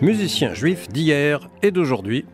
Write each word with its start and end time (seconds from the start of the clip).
Musicien 0.00 0.52
juif 0.54 0.88
d'hier 0.88 1.48
et 1.62 1.70
d'aujourd'hui. 1.70 2.24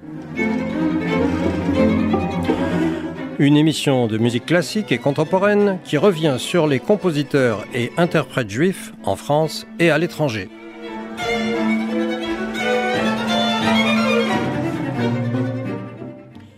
Une 3.38 3.56
émission 3.56 4.06
de 4.06 4.16
musique 4.16 4.46
classique 4.46 4.90
et 4.90 4.98
contemporaine 4.98 5.79
qui 5.84 5.98
revient 5.98 6.37
sur 6.38 6.66
les 6.66 6.79
compositeurs 6.79 7.66
et 7.74 7.92
interprètes 7.98 8.48
juifs 8.48 8.95
en 9.04 9.16
France 9.16 9.67
et 9.79 9.90
à 9.90 9.99
l'étranger. 9.99 10.49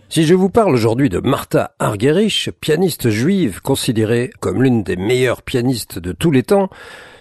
Si 0.09 0.23
je 0.23 0.33
vous 0.33 0.49
parle 0.49 0.73
aujourd'hui 0.73 1.09
de 1.09 1.19
Martha 1.19 1.75
Argerich, 1.77 2.49
pianiste 2.61 3.09
juive 3.09 3.59
considérée 3.61 4.29
comme 4.39 4.63
l'une 4.63 4.81
des 4.81 4.95
meilleures 4.95 5.41
pianistes 5.41 5.99
de 5.99 6.13
tous 6.13 6.31
les 6.31 6.43
temps, 6.43 6.69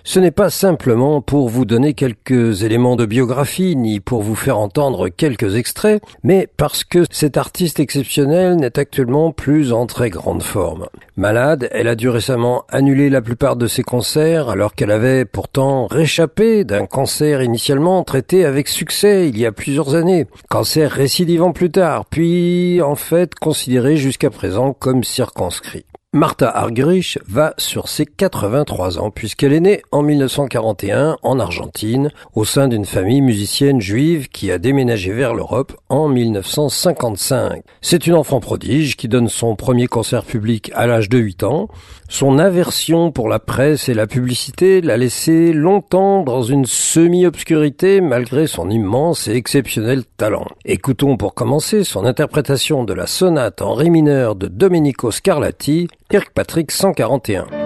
ce 0.07 0.21
n'est 0.21 0.30
pas 0.30 0.50
simplement 0.50 1.23
pour 1.23 1.48
vous 1.48 1.64
donner 1.64 1.95
quelques 1.95 2.62
éléments 2.62 2.95
de 2.95 3.06
biographie, 3.06 3.74
ni 3.74 4.01
pour 4.01 4.23
vous 4.23 4.34
faire 4.34 4.59
entendre 4.59 5.09
quelques 5.09 5.56
extraits, 5.56 6.02
mais 6.23 6.46
parce 6.59 6.84
que 6.84 7.05
cette 7.10 7.38
artiste 7.38 7.80
exceptionnelle 7.80 8.56
n'est 8.56 8.79
actuellement 8.79 9.32
plus 9.32 9.73
en 9.73 9.87
très 9.87 10.10
grande 10.10 10.43
forme. 10.43 10.88
Malade, 11.16 11.70
elle 11.73 11.88
a 11.88 11.95
dû 11.95 12.10
récemment 12.10 12.65
annuler 12.69 13.09
la 13.09 13.23
plupart 13.23 13.56
de 13.56 13.66
ses 13.66 13.82
concerts 13.82 14.51
alors 14.51 14.74
qu'elle 14.74 14.91
avait 14.91 15.24
pourtant 15.24 15.87
réchappé 15.87 16.65
d'un 16.65 16.84
cancer 16.84 17.43
initialement 17.43 18.05
traité 18.05 18.45
avec 18.45 18.68
succès 18.68 19.29
il 19.30 19.38
y 19.38 19.46
a 19.46 19.52
plusieurs 19.52 19.95
années. 19.95 20.27
Cancer 20.51 20.91
récidivant 20.91 21.52
plus 21.52 21.71
tard, 21.71 22.05
puis 22.05 22.82
en 22.82 22.95
fait 22.95 23.34
considéré 23.34 23.96
jusqu'à 23.96 24.29
présent 24.29 24.74
comme 24.74 25.02
circonscrit. 25.02 25.87
Martha 26.14 26.48
Argerich 26.48 27.18
va 27.27 27.54
sur 27.59 27.88
ses 27.88 28.06
83 28.06 29.00
ans 29.00 29.10
puisqu'elle 29.10 29.52
est 29.52 29.59
née 29.59 29.82
en 29.91 30.02
1941 30.02 31.16
en 31.20 31.40
Argentine 31.40 32.12
au 32.34 32.45
sein 32.45 32.68
d'une 32.68 32.84
famille 32.84 33.20
musicienne 33.20 33.80
juive 33.80 34.29
qui 34.29 34.52
a 34.52 34.59
déménagé 34.59 35.10
vers 35.10 35.34
l'Europe 35.34 35.76
en 35.88 36.06
1955. 36.06 37.65
C'est 37.80 38.06
une 38.06 38.15
enfant 38.15 38.38
prodige 38.38 38.96
qui 38.96 39.09
donne 39.09 39.29
son 39.29 39.56
premier 39.56 39.88
concert 39.88 40.24
public 40.24 40.71
à 40.76 40.87
l'âge 40.87 41.09
de 41.09 41.18
8 41.18 41.43
ans. 41.43 41.68
Son 42.15 42.38
aversion 42.38 43.10
pour 43.10 43.29
la 43.29 43.40
presse 43.40 43.88
et 43.88 43.93
la 43.93 44.07
publicité 44.07 44.80
l'a 44.80 44.96
laissé 44.96 45.52
longtemps 45.52 46.23
dans 46.23 46.45
une 46.45 46.65
semi-obscurité 46.65 48.01
malgré 48.01 48.46
son 48.46 48.71
immense 48.71 49.26
et 49.26 49.34
exceptionnel 49.34 50.04
talent. 50.16 50.46
Écoutons 50.65 51.16
pour 51.16 51.34
commencer 51.34 51.82
son 51.82 52.04
interprétation 52.04 52.84
de 52.84 52.95
la 52.95 53.09
sonate 53.09 53.62
en 53.62 53.74
ré 53.74 53.90
mineur 53.90 54.37
de 54.37 54.46
Domenico 54.46 55.10
Scarlatti, 55.10 55.88
Kirkpatrick 56.09 56.71
141. 56.71 57.63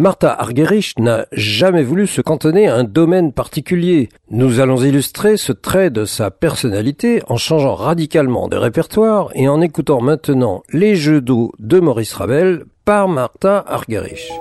Martha 0.00 0.32
Argerich 0.32 0.94
n'a 0.98 1.26
jamais 1.30 1.82
voulu 1.82 2.06
se 2.06 2.22
cantonner 2.22 2.66
à 2.66 2.74
un 2.74 2.84
domaine 2.84 3.34
particulier. 3.34 4.08
Nous 4.30 4.58
allons 4.58 4.82
illustrer 4.82 5.36
ce 5.36 5.52
trait 5.52 5.90
de 5.90 6.06
sa 6.06 6.30
personnalité 6.30 7.22
en 7.28 7.36
changeant 7.36 7.74
radicalement 7.74 8.48
de 8.48 8.56
répertoire 8.56 9.28
et 9.34 9.46
en 9.46 9.60
écoutant 9.60 10.00
maintenant 10.00 10.62
les 10.72 10.96
jeux 10.96 11.20
d'eau 11.20 11.52
de 11.58 11.80
Maurice 11.80 12.14
Ravel 12.14 12.64
par 12.86 13.08
Martha 13.08 13.62
Argerich. 13.68 14.32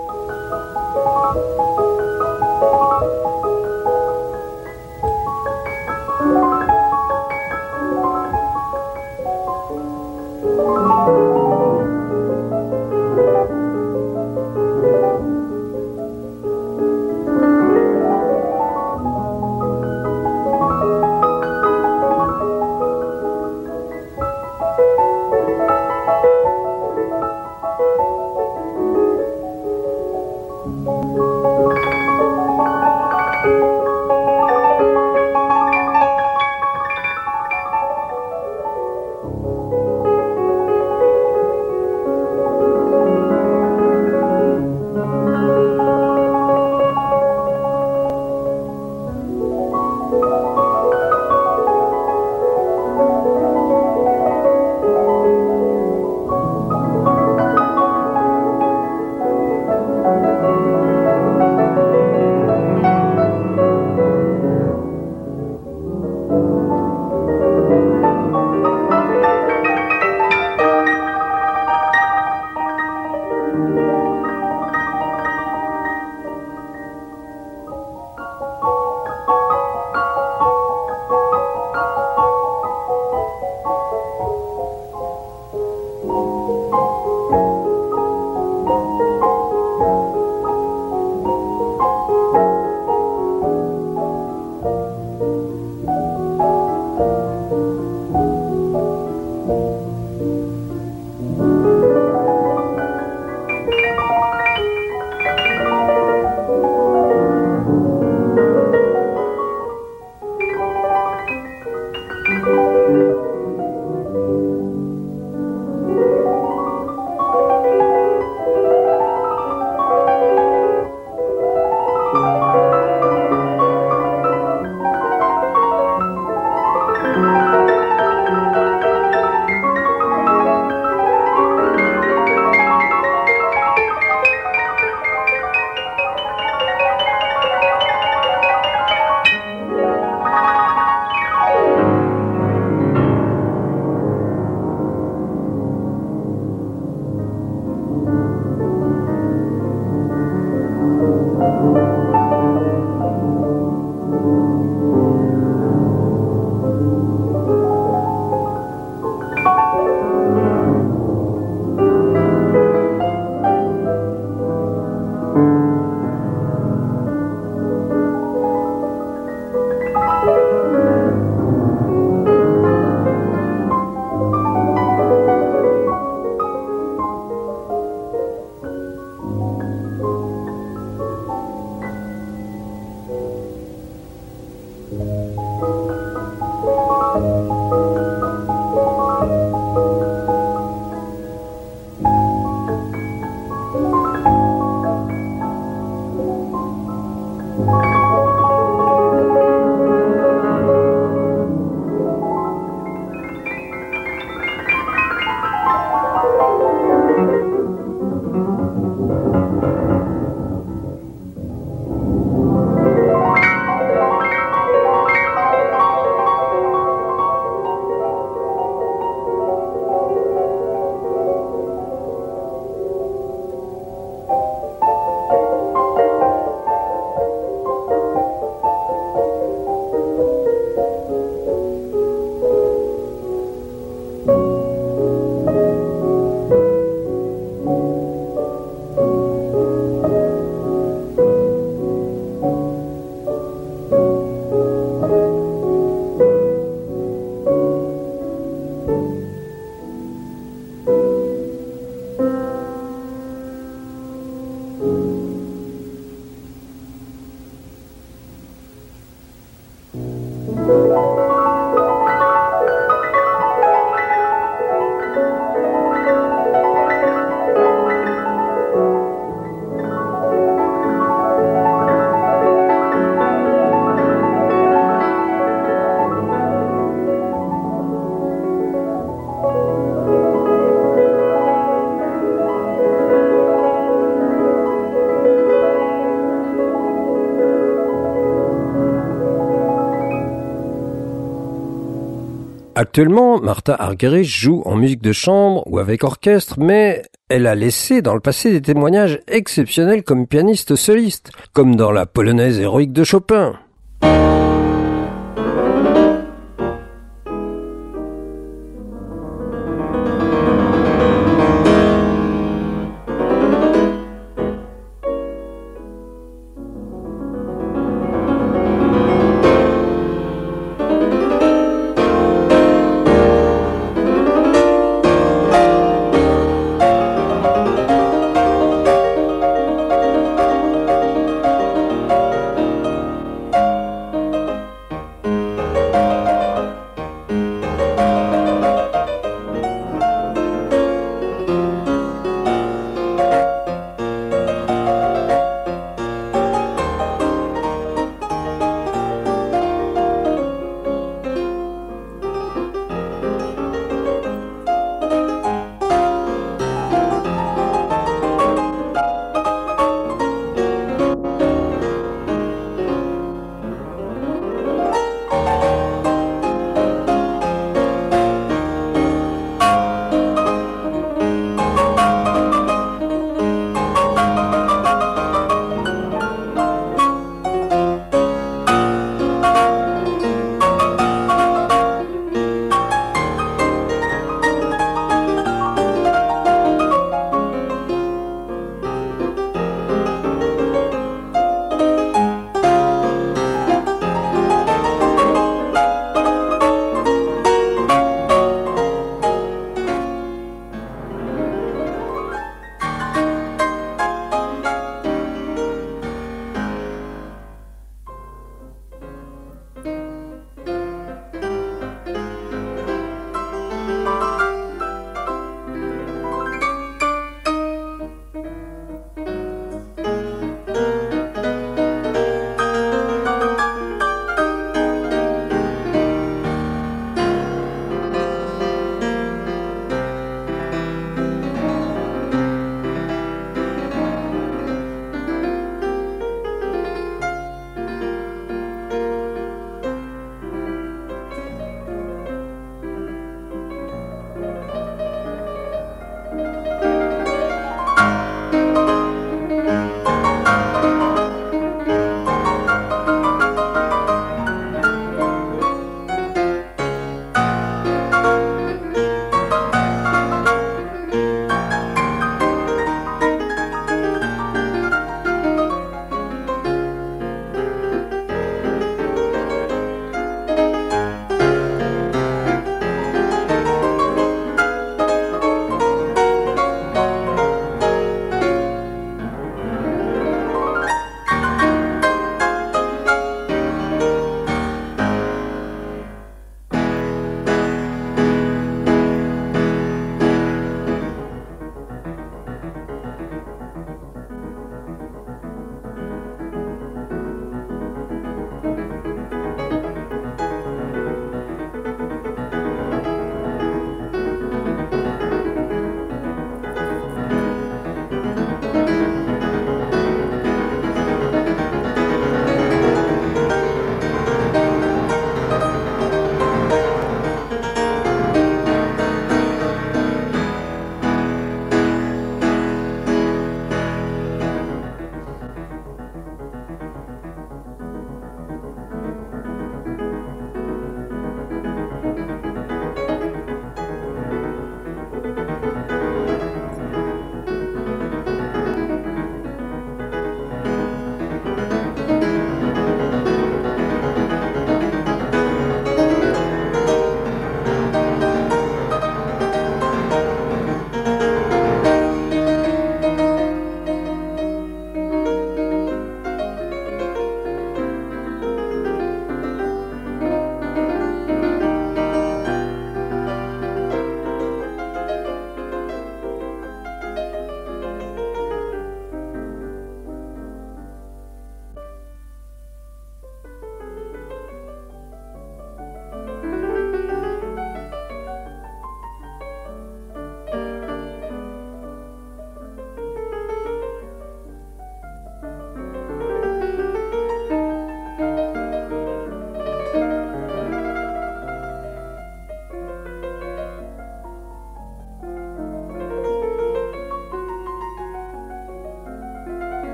Actuellement, 292.99 293.39
Martha 293.39 293.75
Argerich 293.79 294.27
joue 294.27 294.61
en 294.65 294.75
musique 294.75 295.01
de 295.01 295.13
chambre 295.13 295.63
ou 295.68 295.79
avec 295.79 296.03
orchestre, 296.03 296.59
mais 296.59 297.03
elle 297.29 297.47
a 297.47 297.56
laissé 297.56 298.01
dans 298.01 298.13
le 298.13 298.19
passé 298.19 298.51
des 298.51 298.61
témoignages 298.61 299.21
exceptionnels 299.29 300.03
comme 300.03 300.27
pianiste 300.27 300.75
soliste, 300.75 301.31
comme 301.53 301.77
dans 301.77 301.94
la 301.94 302.06
polonaise 302.06 302.59
héroïque 302.59 302.91
de 302.91 303.06
Chopin. 303.06 303.57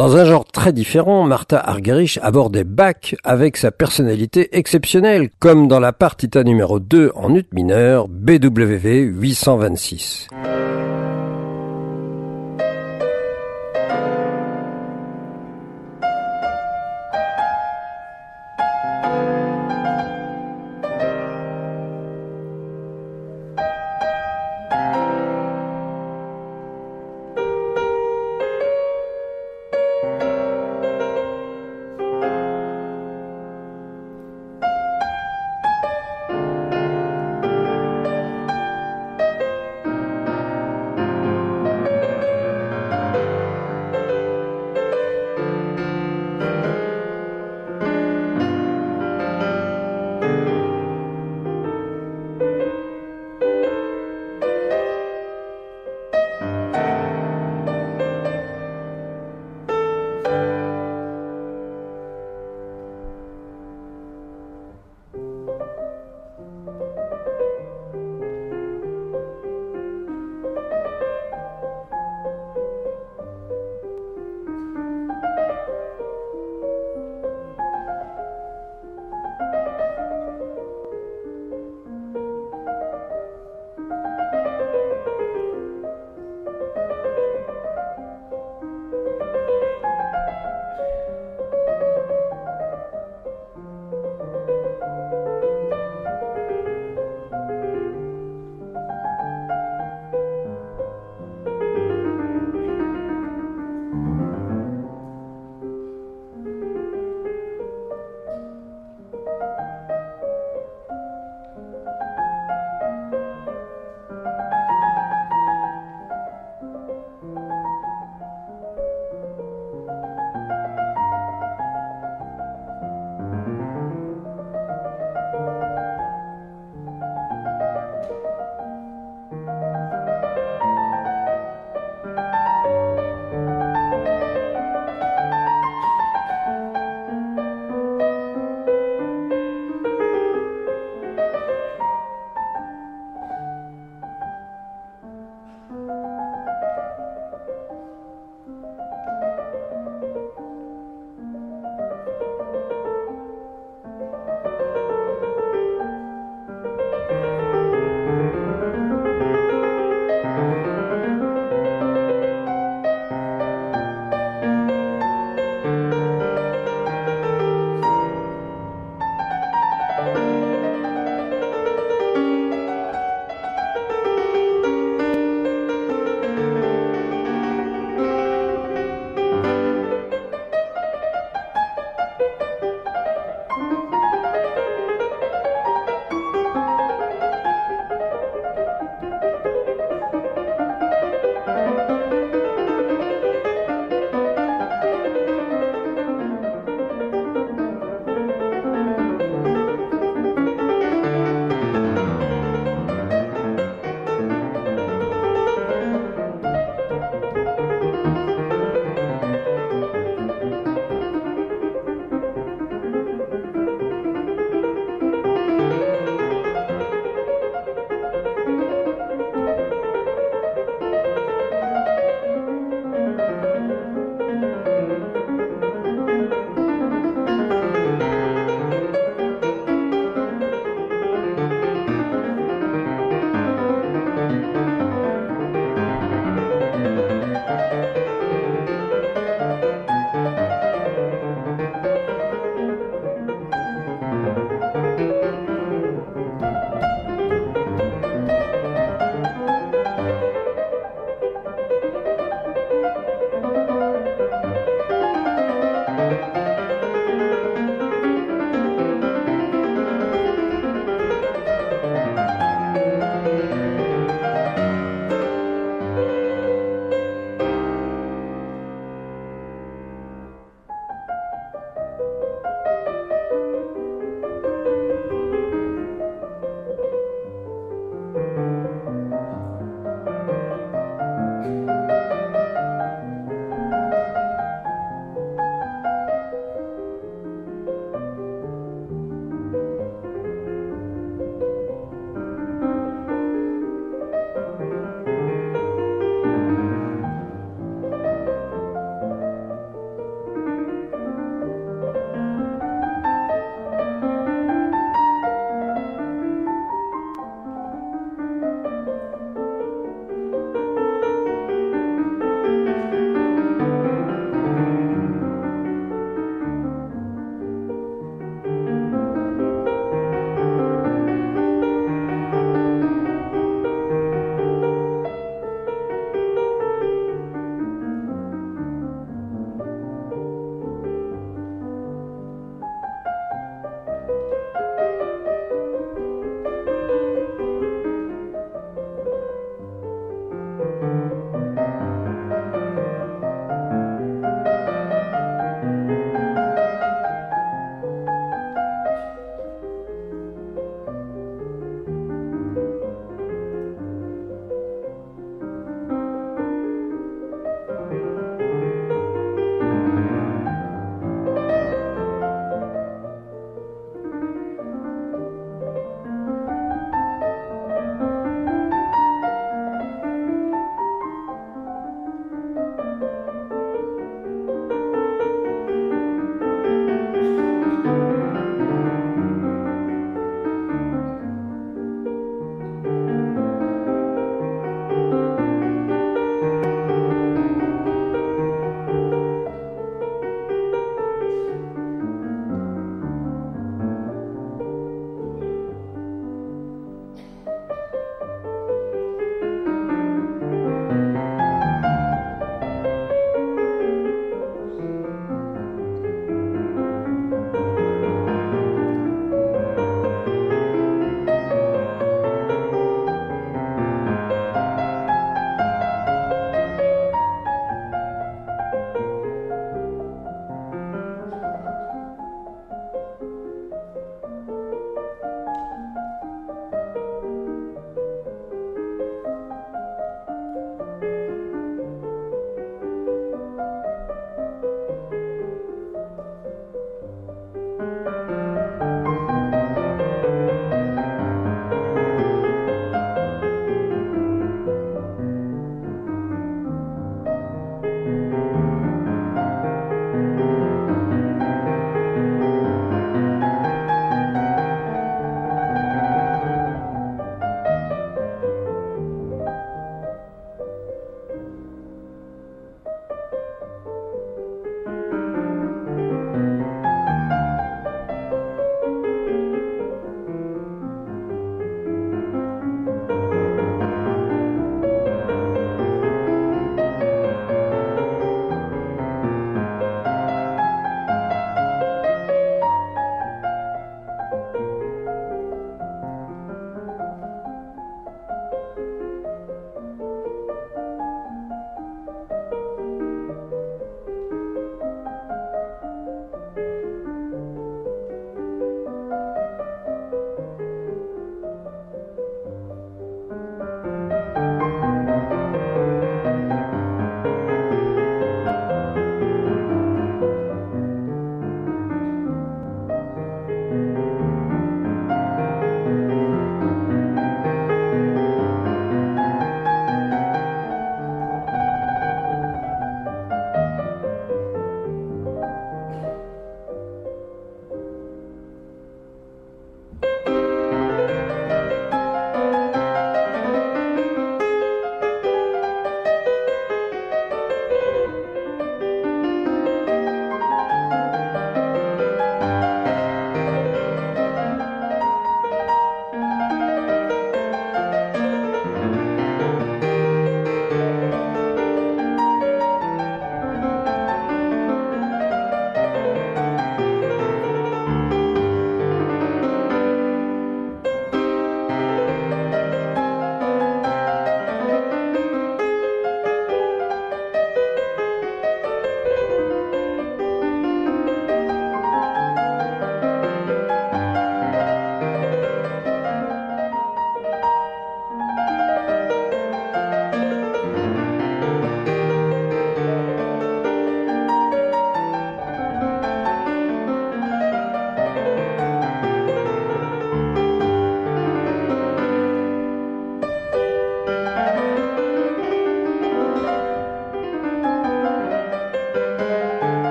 Dans 0.00 0.16
un 0.16 0.24
genre 0.24 0.46
très 0.46 0.72
différent, 0.72 1.24
Martha 1.24 1.58
Argerich 1.58 2.18
abordait 2.22 2.64
Bach 2.64 3.14
avec 3.22 3.58
sa 3.58 3.70
personnalité 3.70 4.56
exceptionnelle, 4.56 5.28
comme 5.40 5.68
dans 5.68 5.78
la 5.78 5.92
partita 5.92 6.42
numéro 6.42 6.80
2 6.80 7.12
en 7.14 7.34
ut 7.34 7.44
mineur, 7.52 8.08
BWV 8.08 9.00
826. 9.00 10.28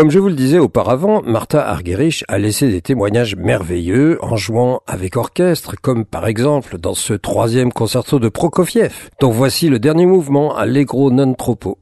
Comme 0.00 0.10
je 0.10 0.18
vous 0.18 0.28
le 0.28 0.34
disais 0.34 0.58
auparavant, 0.58 1.20
Martha 1.26 1.60
Argerich 1.60 2.24
a 2.26 2.38
laissé 2.38 2.70
des 2.70 2.80
témoignages 2.80 3.36
merveilleux 3.36 4.16
en 4.24 4.34
jouant 4.34 4.80
avec 4.86 5.18
orchestre, 5.18 5.74
comme 5.78 6.06
par 6.06 6.26
exemple 6.26 6.78
dans 6.78 6.94
ce 6.94 7.12
troisième 7.12 7.70
concerto 7.70 8.18
de 8.18 8.30
Prokofiev, 8.30 9.10
dont 9.20 9.30
voici 9.30 9.68
le 9.68 9.78
dernier 9.78 10.06
mouvement, 10.06 10.56
Allegro 10.56 11.10
non 11.10 11.34
troppo. 11.34 11.76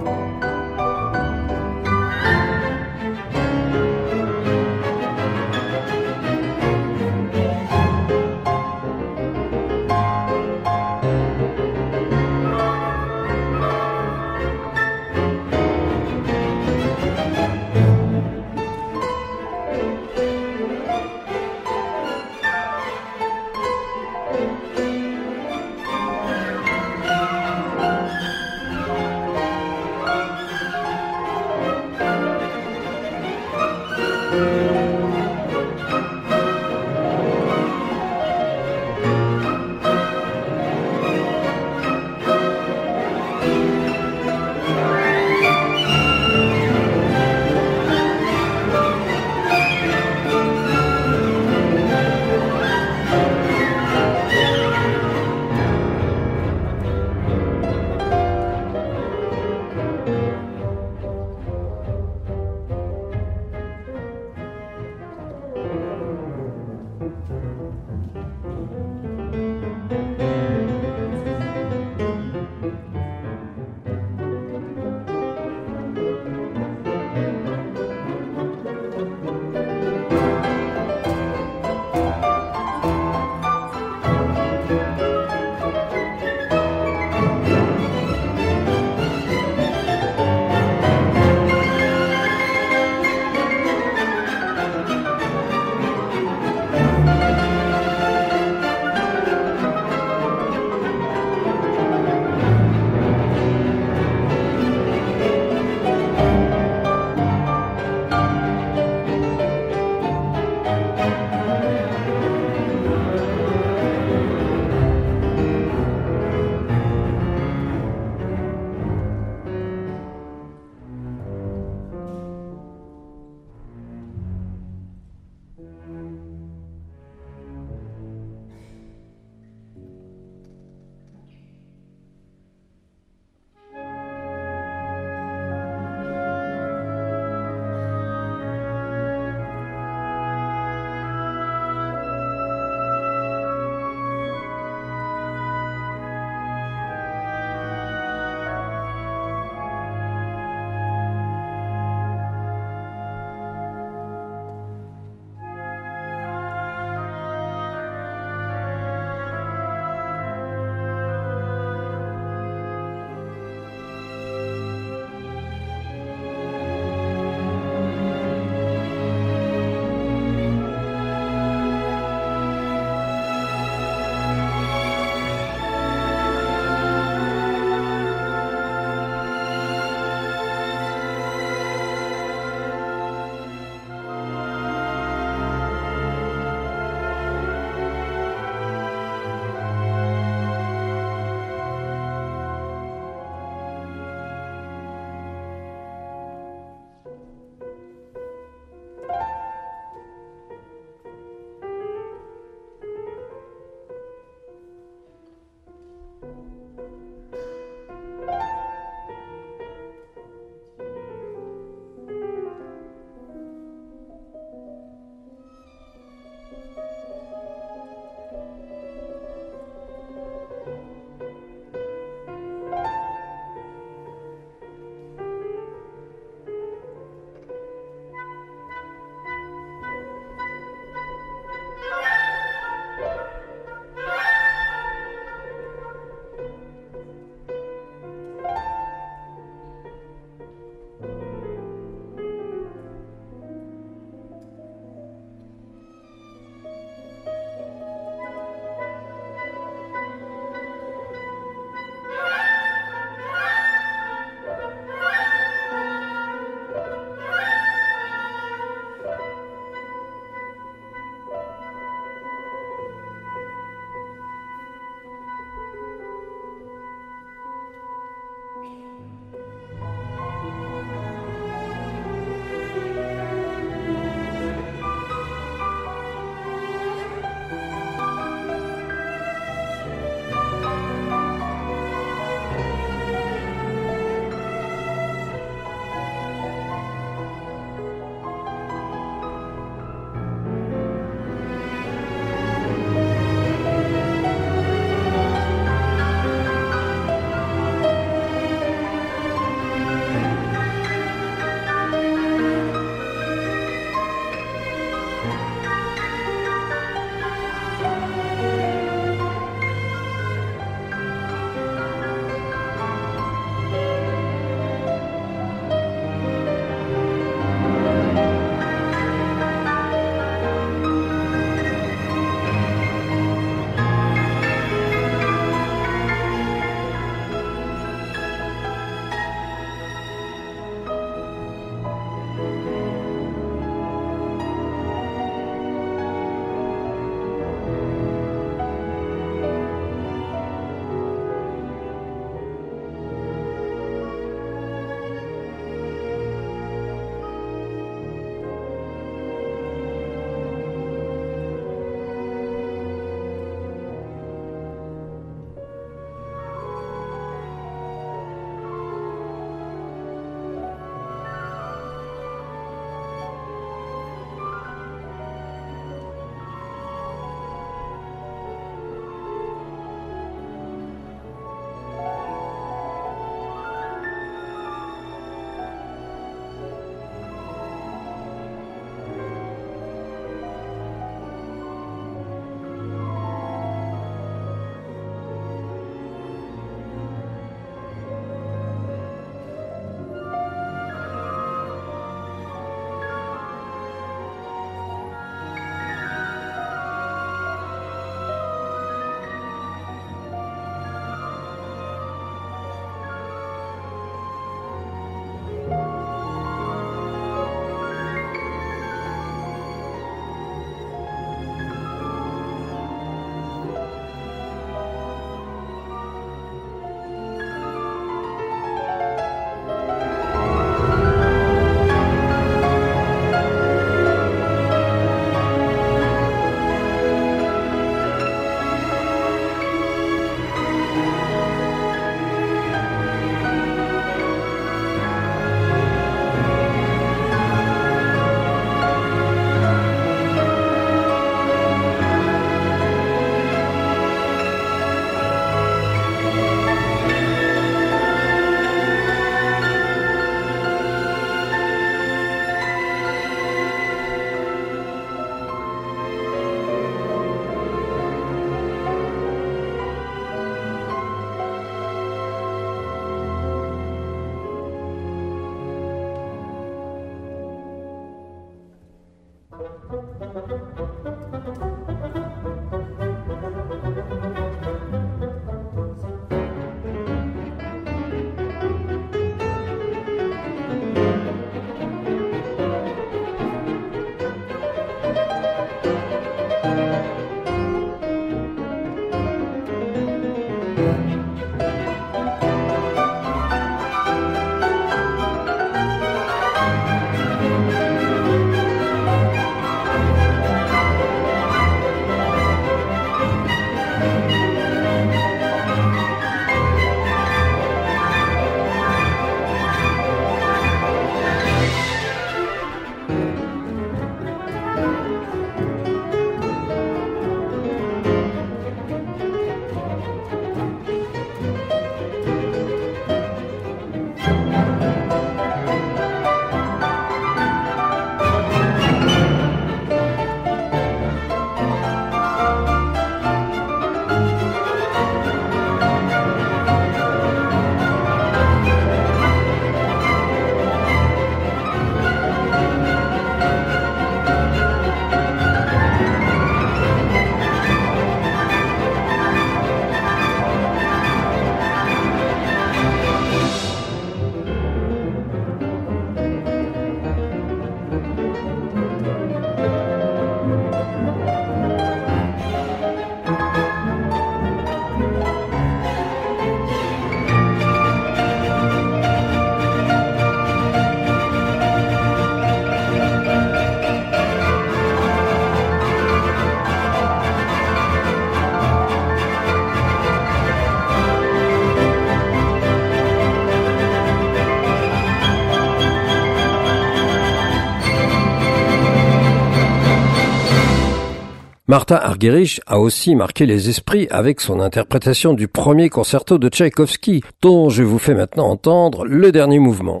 Martha 591.76 591.98
Argerich 591.98 592.58
a 592.66 592.78
aussi 592.78 593.14
marqué 593.14 593.44
les 593.44 593.68
esprits 593.68 594.08
avec 594.10 594.40
son 594.40 594.60
interprétation 594.60 595.34
du 595.34 595.46
premier 595.46 595.90
concerto 595.90 596.38
de 596.38 596.48
Tchaïkovski, 596.48 597.22
dont 597.42 597.68
je 597.68 597.82
vous 597.82 597.98
fais 597.98 598.14
maintenant 598.14 598.48
entendre 598.48 599.04
le 599.04 599.30
dernier 599.30 599.58
mouvement. 599.58 600.00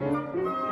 Música 0.00 0.63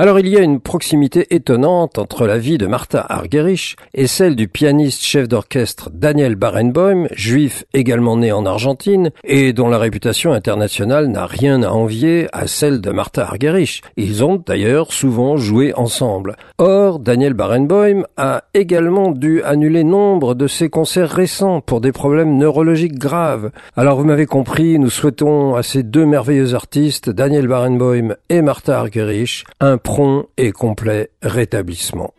Alors 0.00 0.18
il 0.18 0.28
y 0.28 0.38
a 0.38 0.40
une 0.40 0.60
proximité 0.60 1.26
étonnante 1.34 1.98
entre 1.98 2.26
la 2.26 2.38
vie 2.38 2.56
de 2.56 2.66
Martha 2.66 3.04
Argerich 3.06 3.76
et 3.92 4.06
celle 4.06 4.34
du 4.34 4.48
pianiste 4.48 5.04
chef 5.04 5.28
d'orchestre 5.28 5.90
Daniel 5.92 6.36
Barenboim, 6.36 7.06
juif 7.12 7.64
également 7.74 8.16
né 8.16 8.32
en 8.32 8.46
Argentine 8.46 9.10
et 9.24 9.52
dont 9.52 9.68
la 9.68 9.76
réputation 9.76 10.32
internationale 10.32 11.08
n'a 11.08 11.26
rien 11.26 11.62
à 11.62 11.68
envier 11.68 12.28
à 12.32 12.46
celle 12.46 12.80
de 12.80 12.90
Martha 12.90 13.26
Argerich. 13.26 13.82
Ils 13.98 14.24
ont 14.24 14.42
d'ailleurs 14.42 14.94
souvent 14.94 15.36
joué 15.36 15.74
ensemble. 15.74 16.36
Or, 16.56 16.98
Daniel 16.98 17.34
Barenboim 17.34 18.04
a 18.16 18.44
également 18.54 19.10
dû 19.10 19.42
annuler 19.42 19.84
nombre 19.84 20.34
de 20.34 20.46
ses 20.46 20.70
concerts 20.70 21.10
récents 21.10 21.60
pour 21.60 21.82
des 21.82 21.92
problèmes 21.92 22.38
neurologiques 22.38 22.98
graves. 22.98 23.50
Alors 23.76 23.98
vous 23.98 24.06
m'avez 24.06 24.24
compris, 24.24 24.78
nous 24.78 24.88
souhaitons 24.88 25.56
à 25.56 25.62
ces 25.62 25.82
deux 25.82 26.06
merveilleux 26.06 26.54
artistes, 26.54 27.10
Daniel 27.10 27.48
Barenboim 27.48 28.14
et 28.30 28.40
Martha 28.40 28.78
Argerich, 28.78 29.44
prompt 29.90 30.28
et 30.36 30.52
complet 30.52 31.10
rétablissement. 31.20 32.14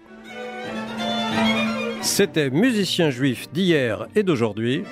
C'était 2.01 2.49
Musicien 2.49 3.11
juif 3.11 3.49
d'hier 3.53 4.07
et 4.13 4.23
d'aujourd'hui. 4.23 4.83